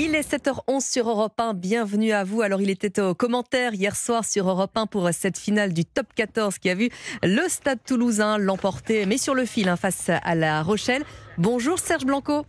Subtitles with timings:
[0.00, 1.54] Il est 7h11 sur Europe 1.
[1.54, 2.40] Bienvenue à vous.
[2.40, 6.06] Alors, il était au commentaire hier soir sur Europe 1 pour cette finale du top
[6.14, 6.88] 14 qui a vu
[7.24, 11.02] le stade toulousain l'emporter, mais sur le fil hein, face à la Rochelle.
[11.36, 12.46] Bonjour Serge Blanco.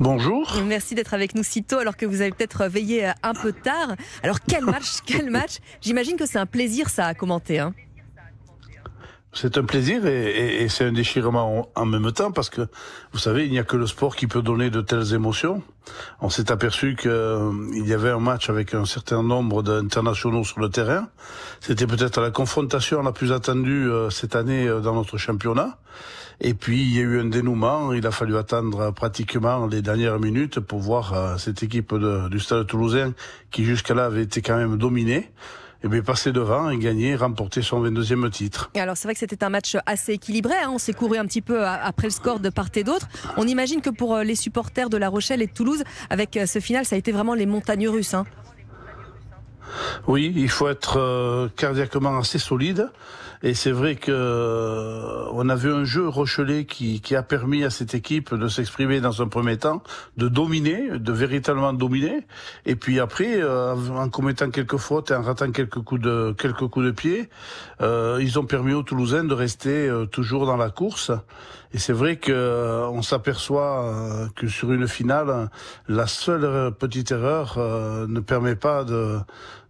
[0.00, 0.60] Bonjour.
[0.66, 3.94] Merci d'être avec nous si tôt alors que vous avez peut-être veillé un peu tard.
[4.24, 5.58] Alors quel match, quel match?
[5.80, 7.60] J'imagine que c'est un plaisir ça à commenter.
[7.60, 7.74] Hein.
[9.40, 12.62] C'est un plaisir et, c'est un déchirement en, même temps parce que
[13.12, 15.62] vous savez, il n'y a que le sport qui peut donner de telles émotions.
[16.20, 20.58] On s'est aperçu qu'il euh, y avait un match avec un certain nombre d'internationaux sur
[20.58, 21.06] le terrain.
[21.60, 25.78] C'était peut-être la confrontation la plus attendue euh, cette année euh, dans notre championnat.
[26.40, 27.92] Et puis il y a eu un dénouement.
[27.92, 33.12] Il a fallu attendre pratiquement les dernières minutes pour voir cette équipe du Stade Toulousain
[33.52, 37.14] qui jusqu'à là avait été quand même dominée et eh bien, passer devant et gagner,
[37.14, 38.70] remporter son 22e titre.
[38.74, 40.70] Alors c'est vrai que c'était un match assez équilibré, hein.
[40.72, 43.06] on s'est couru un petit peu après le score de part et d'autre.
[43.36, 46.46] On imagine que pour euh, les supporters de La Rochelle et de Toulouse, avec euh,
[46.46, 48.14] ce final, ça a été vraiment les montagnes russes.
[48.14, 48.24] Hein.
[50.06, 52.90] Oui, il faut être euh, cardiaquement assez solide.
[53.42, 57.64] Et c'est vrai que euh, on a vu un jeu Rochelet qui, qui a permis
[57.64, 59.82] à cette équipe de s'exprimer dans un premier temps,
[60.16, 62.26] de dominer, de véritablement dominer.
[62.66, 66.66] Et puis après, euh, en commettant quelques fautes et en ratant quelques coups de quelques
[66.66, 67.28] coups de pied,
[67.80, 71.12] ils ont permis aux Toulousains de rester toujours dans la course.
[71.72, 75.50] Et c'est vrai que on s'aperçoit que sur une finale,
[75.86, 79.18] la seule petite erreur ne permet pas de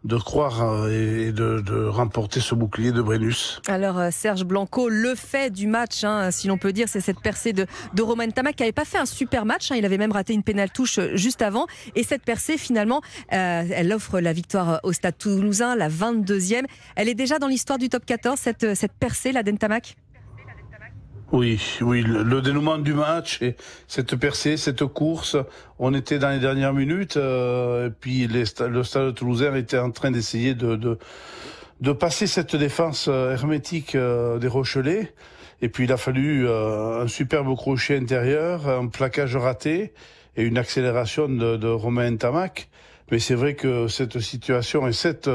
[0.04, 3.60] de croire euh, et de, remporter ce bouclier de Brennus.
[3.66, 7.20] Alors euh, Serge Blanco, le fait du match, hein, si l'on peut dire, c'est cette
[7.20, 9.70] percée de, de Romain Tamac qui n'avait pas fait un super match.
[9.70, 11.66] Hein, il avait même raté une pénale touche euh, juste avant.
[11.96, 16.64] Et cette percée, finalement, elle offre la victoire au Stade Toulousain, la 22e.
[16.96, 19.96] Elle est déjà dans l'histoire du top 14, cette, cette percée, la Dentamac
[21.30, 23.54] oui, oui, le, dénouement du match et
[23.86, 25.36] cette percée, cette course,
[25.78, 30.10] on était dans les dernières minutes, euh, et puis le Stade Toulousain était en train
[30.10, 30.98] d'essayer de, de,
[31.82, 35.12] de, passer cette défense euh, hermétique euh, des Rochelais,
[35.60, 39.92] et puis il a fallu un superbe crochet intérieur, un plaquage raté
[40.34, 42.70] et une accélération de, de Romain Tamac.
[43.10, 45.26] Mais c'est vrai que cette situation et cet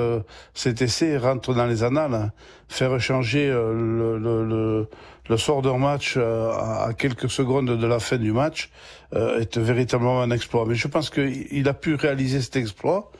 [0.81, 2.13] essai rentre dans les annales.
[2.13, 2.31] Hein.
[2.69, 4.87] Faire changer le
[5.29, 8.69] le sort d'un match euh, à quelques secondes de la fin du match
[9.13, 10.65] euh, est véritablement un exploit.
[10.67, 13.11] Mais je pense qu'il a pu réaliser cet exploit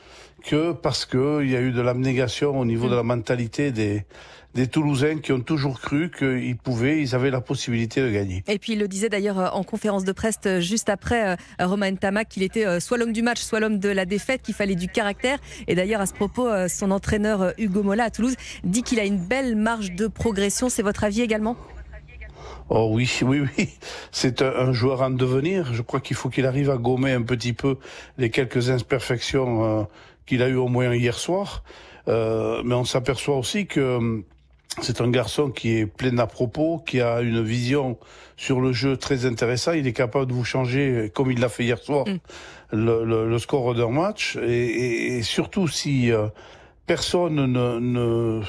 [0.43, 4.03] que parce qu'il y a eu de l'abnégation au niveau de la mentalité des,
[4.53, 8.43] des Toulousains qui ont toujours cru qu'ils pouvaient, ils avaient la possibilité de gagner.
[8.49, 12.27] Et puis il le disait d'ailleurs euh, en conférence de presse juste après Romain Tamac
[12.27, 15.39] qu'il était soit l'homme du match, soit l'homme de la défaite, qu'il fallait du caractère.
[15.67, 19.19] Et d'ailleurs à ce propos, son entraîneur Hugo Mola à Toulouse dit qu'il a une
[19.19, 20.67] belle marge de progression.
[20.67, 21.55] C'est votre avis également?
[22.69, 23.69] Oh oui, oui, oui.
[24.11, 25.73] C'est un, joueur en devenir.
[25.73, 27.77] Je crois qu'il faut qu'il arrive à gommer un petit peu
[28.17, 29.83] les quelques imperfections euh,
[30.25, 31.63] qu'il a eu au moins hier soir.
[32.07, 34.21] Euh, mais on s'aperçoit aussi que euh,
[34.81, 37.97] c'est un garçon qui est plein à propos, qui a une vision
[38.37, 39.75] sur le jeu très intéressante.
[39.77, 42.75] Il est capable de vous changer, comme il l'a fait hier soir, mm.
[42.75, 44.35] le, le, score d'un match.
[44.37, 46.11] Et, et, surtout si
[46.87, 48.41] personne ne, ne,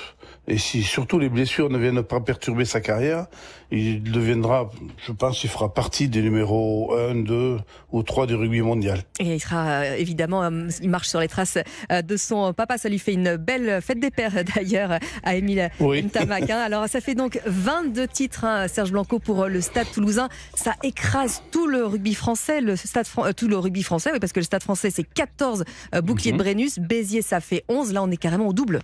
[0.46, 3.26] et si surtout les blessures ne viennent pas perturber sa carrière,
[3.70, 4.70] il deviendra,
[5.06, 7.58] je pense, il fera partie des numéros 1, 2
[7.92, 9.02] ou 3 du rugby mondial.
[9.20, 11.58] Et il sera euh, évidemment, euh, il marche sur les traces
[11.90, 12.76] euh, de son papa.
[12.76, 16.02] Ça lui fait une belle fête des pères d'ailleurs à Émile oui.
[16.02, 16.50] Ntamak.
[16.50, 16.58] Hein.
[16.58, 20.28] Alors ça fait donc 22 titres, hein, Serge Blanco pour le Stade Toulousain.
[20.54, 23.06] Ça écrase tout le rugby français, le Stade
[23.36, 25.64] tout le rugby français, oui, parce que le Stade français c'est 14
[26.02, 26.42] boucliers de mhm.
[26.42, 27.92] Brennus, Béziers ça fait 11.
[27.92, 28.80] Là on est carrément au double.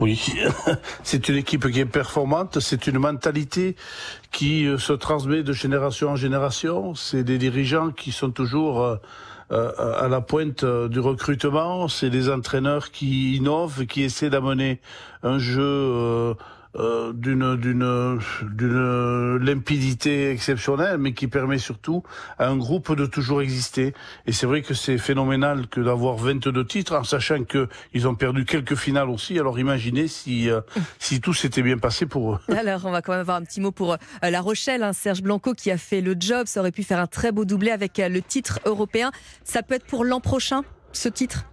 [0.00, 0.18] Oui,
[1.02, 3.76] c'est une équipe qui est performante, c'est une mentalité
[4.32, 8.96] qui euh, se transmet de génération en génération, c'est des dirigeants qui sont toujours euh,
[9.52, 14.80] euh, à la pointe du recrutement, c'est des entraîneurs qui innovent, qui essaient d'amener
[15.22, 16.34] un jeu
[16.76, 22.04] euh, d'une d'une d'une limpidité exceptionnelle, mais qui permet surtout
[22.38, 23.92] à un groupe de toujours exister.
[24.26, 28.14] Et c'est vrai que c'est phénoménal que d'avoir 22 titres, en sachant que ils ont
[28.14, 29.38] perdu quelques finales aussi.
[29.38, 30.60] Alors imaginez si euh,
[31.00, 32.38] si tout s'était bien passé pour eux.
[32.56, 35.22] Alors on va quand même avoir un petit mot pour euh, La Rochelle, hein, Serge
[35.22, 36.46] Blanco qui a fait le job.
[36.46, 39.10] Ça aurait pu faire un très beau doublé avec le titre européen.
[39.42, 40.62] Ça peut être pour l'an prochain
[40.92, 41.46] ce titre?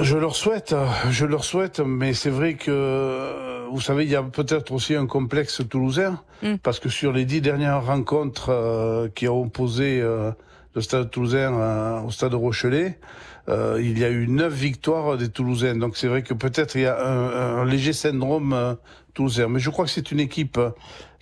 [0.00, 0.74] Je leur souhaite,
[1.10, 5.06] je leur souhaite, mais c'est vrai que, vous savez, il y a peut-être aussi un
[5.06, 6.58] complexe toulousain, mm.
[6.62, 10.30] parce que sur les dix dernières rencontres euh, qui ont opposé euh,
[10.76, 13.00] le stade toulousain euh, au stade Rochelet,
[13.48, 15.74] il y a eu neuf victoires des Toulousains.
[15.74, 18.76] Donc c'est vrai que peut-être il y a un, un léger syndrome
[19.12, 19.48] toulousain.
[19.48, 20.58] Mais je crois que c'est une équipe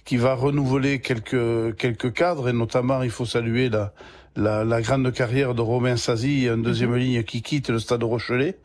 [0.05, 3.93] qui va renouveler quelques quelques cadres et notamment il faut saluer la
[4.37, 6.97] la, grande carrière de Romain Sazi, une deuxième mhm.
[6.97, 8.57] ligne qui quitte le stade de Rochelet.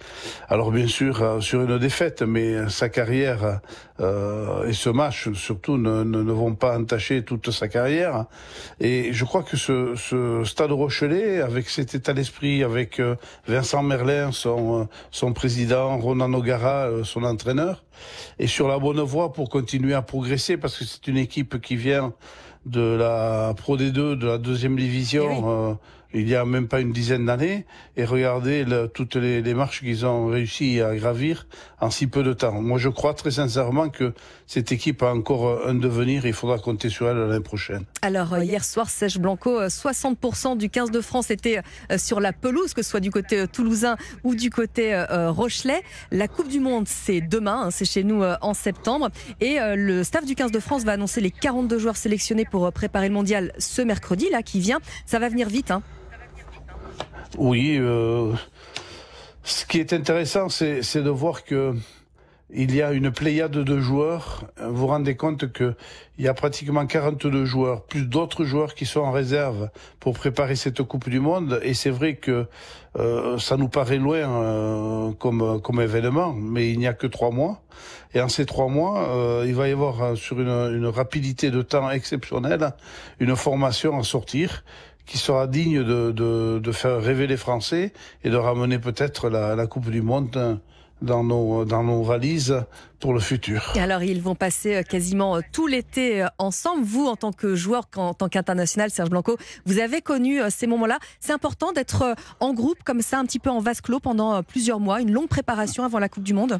[0.49, 3.59] Alors bien sûr euh, sur une défaite, mais sa carrière
[3.99, 8.25] euh, et ce match surtout ne, ne, vont pas entacher toute sa carrière.
[8.79, 13.15] Et je crois que ce, ce stade de Rochelet, avec cet état d'esprit, avec euh,
[13.47, 17.83] Vincent Merlin, son, euh, son président, Ronan Nogara, son entraîneur,
[18.39, 21.75] est sur la bonne voie pour continuer à progresser parce que c'est une équipe qui
[21.75, 22.13] vient
[22.65, 25.29] de la Pro D2, de la deuxième division.
[25.29, 25.73] Eh euh,
[26.13, 27.65] il y a même pas une dizaine d'années,
[27.95, 31.47] et regardez toutes les, les marches qu'ils ont réussi à gravir
[31.79, 32.61] en si peu de temps.
[32.61, 34.13] Moi, je crois très sincèrement que
[34.47, 37.83] cette équipe a encore un devenir et il faudra compter sur elle l'année prochaine.
[38.01, 41.61] Alors, euh, hier soir, Sèche Blanco, 60% euh, du 15 de France était
[41.91, 44.77] euh, sur la pelouse, que ce soit du côté toulousain ou du côté
[45.09, 45.83] Rochelet.
[46.11, 49.09] La Coupe du Monde, c'est demain, hein, c'est chez nous en septembre.
[49.41, 53.09] Et le staff du 15 de France va annoncer les 42 joueurs sélectionnés pour préparer
[53.09, 54.79] le mondial ce mercredi, là, qui vient.
[55.05, 55.81] Ça va venir vite, hein.
[57.35, 58.33] Oui, euh,
[59.43, 61.73] ce qui est intéressant, c'est de voir que
[62.49, 64.45] il y a une pléiade de joueurs.
[64.57, 65.75] Vous vous rendez compte que
[66.17, 69.69] il y a pratiquement 42 joueurs, plus d'autres joueurs qui sont en réserve
[69.99, 71.59] pour préparer cette Coupe du Monde.
[71.61, 72.45] Et c'est vrai que
[72.97, 77.31] euh, ça nous paraît loin euh, comme, comme événement, mais il n'y a que trois
[77.31, 77.61] mois.
[78.13, 82.71] Et en ces trois mois, il va y avoir sur une rapidité de temps exceptionnelle
[83.19, 84.63] une formation à sortir
[85.07, 87.93] qui sera digne de, de, de, faire rêver les Français
[88.23, 90.59] et de ramener peut-être la, la Coupe du Monde
[91.01, 92.63] dans nos, dans nos valises
[92.99, 93.73] pour le futur.
[93.75, 96.83] alors, ils vont passer euh, quasiment euh, tout l'été euh, ensemble.
[96.83, 100.97] Vous, en tant que joueur, en tant qu'international, Serge Blanco, vous avez connu ces moments-là.
[101.19, 104.79] C'est important d'être en groupe comme ça, un petit peu en vase clos pendant plusieurs
[104.79, 106.59] mois, une longue préparation avant la Coupe du Monde?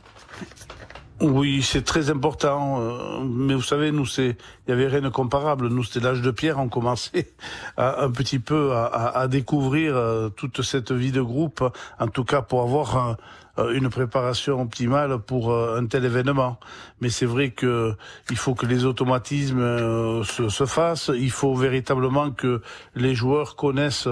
[1.20, 2.80] Oui, c'est très important.
[3.24, 5.69] Mais vous savez, nous, c'est, il y avait rien de comparable.
[5.69, 6.60] Nous, c'était l'âge de pierre.
[6.60, 7.34] On commençait
[7.78, 11.64] à, un petit peu à, à, découvrir euh, toute cette vie de groupe.
[12.00, 13.18] En tout cas, pour avoir
[13.60, 16.60] euh, une préparation optimale pour un tel événement.
[17.02, 17.96] Mais c'est vrai que
[18.30, 21.12] il faut que les automatismes se, se, fassent.
[21.16, 22.62] Il faut véritablement que
[22.96, 24.08] les joueurs connaissent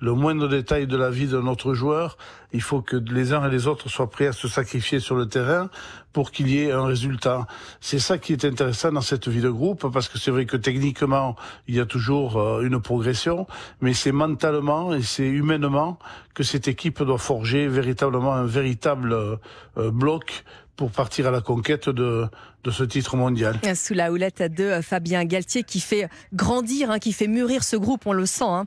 [0.00, 2.16] le moindre détail de la vie de notre joueur.
[2.52, 5.26] Il faut que les uns et les autres soient prêts à se sacrifier sur le
[5.26, 5.68] terrain
[6.12, 7.46] pour qu'il y ait un résultat.
[7.80, 10.56] C'est ça qui est intéressant dans cette vie de groupe, parce que c'est vrai que
[10.56, 11.34] techniquement,
[11.66, 13.48] il y a toujours euh, une progression,
[13.80, 15.98] mais c'est mentalement et c'est humainement
[16.34, 20.44] que cette équipe doit forger véritablement un véritable euh, bloc
[20.76, 22.28] pour partir à la conquête de,
[22.62, 23.58] de ce titre mondial.
[23.74, 28.06] Sous la houlette de Fabien Galtier qui fait grandir, hein, qui fait mûrir ce groupe,
[28.06, 28.44] on le sent.
[28.46, 28.66] Hein.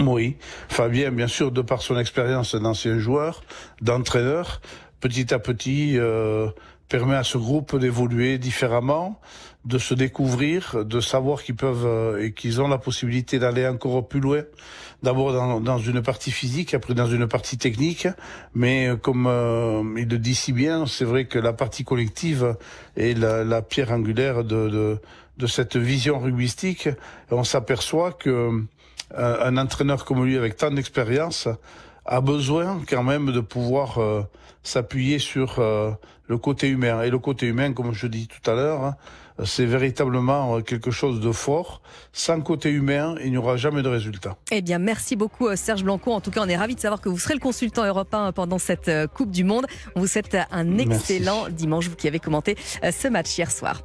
[0.00, 0.36] Oui,
[0.68, 3.42] Fabien, bien sûr, de par son expérience d'ancien joueur,
[3.80, 4.60] d'entraîneur,
[5.00, 6.50] petit à petit euh,
[6.90, 9.18] permet à ce groupe d'évoluer différemment,
[9.64, 14.06] de se découvrir, de savoir qu'ils peuvent euh, et qu'ils ont la possibilité d'aller encore
[14.06, 14.42] plus loin.
[15.02, 18.08] D'abord dans, dans, une partie physique, après dans une partie technique,
[18.54, 22.56] mais euh, comme il le dit si bien, c'est vrai que la partie collective
[22.96, 24.98] est la, la pierre angulaire de, de,
[25.38, 26.88] de, cette vision rugbystique.
[27.30, 28.50] on s'aperçoit que
[29.16, 31.48] un entraîneur comme lui avec tant d'expérience
[32.10, 34.22] a besoin quand même de pouvoir euh,
[34.64, 35.92] s'appuyer sur euh,
[36.26, 37.02] le côté humain.
[37.02, 38.96] Et le côté humain, comme je dis tout à l'heure, hein,
[39.44, 41.82] c'est véritablement euh, quelque chose de fort.
[42.12, 44.36] Sans côté humain, il n'y aura jamais de résultat.
[44.50, 46.10] Eh bien, merci beaucoup Serge Blanco.
[46.10, 48.58] En tout cas, on est ravis de savoir que vous serez le consultant européen pendant
[48.58, 49.66] cette Coupe du Monde.
[49.94, 53.76] On vous souhaite un excellent dimanche, vous qui avez commenté ce match hier soir.